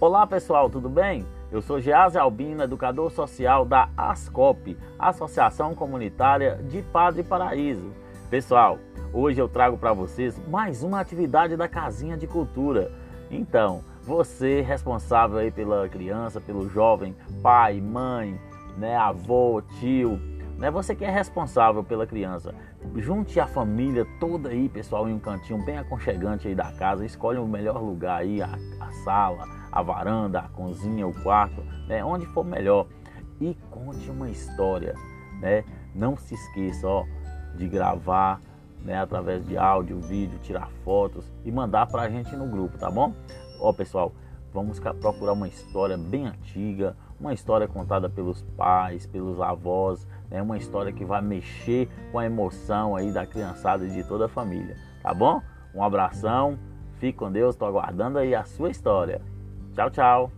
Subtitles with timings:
[0.00, 1.26] Olá pessoal, tudo bem?
[1.50, 7.92] Eu sou Gease Albino, educador social da ASCOP, Associação Comunitária de Padre Paraíso.
[8.30, 8.78] Pessoal,
[9.12, 12.92] hoje eu trago para vocês mais uma atividade da Casinha de Cultura.
[13.28, 18.40] Então, você responsável aí pela criança, pelo jovem, pai, mãe,
[18.76, 20.16] né, avô, tio,
[20.56, 22.54] né, você que é responsável pela criança,
[22.94, 27.40] junte a família toda aí, pessoal, em um cantinho bem aconchegante aí da casa, escolhe
[27.40, 32.26] o melhor lugar aí, a, a sala, a varanda, a cozinha, o quarto, né, onde
[32.26, 32.86] for melhor
[33.40, 34.92] e conte uma história,
[35.40, 35.64] né?
[35.94, 37.04] Não se esqueça, ó,
[37.54, 38.40] de gravar,
[38.84, 42.90] né, através de áudio, vídeo, tirar fotos e mandar para a gente no grupo, tá
[42.90, 43.14] bom?
[43.60, 44.12] Ó, pessoal,
[44.52, 50.42] vamos procurar uma história bem antiga, uma história contada pelos pais, pelos avós, né?
[50.42, 54.28] uma história que vai mexer com a emoção aí da criançada e de toda a
[54.28, 55.40] família, tá bom?
[55.72, 56.58] Um abração,
[56.98, 59.22] fique com Deus, estou aguardando aí a sua história.
[59.78, 60.37] Chao, chao.